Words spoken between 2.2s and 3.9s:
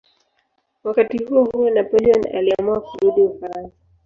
aliamua kurudi Ufaransa.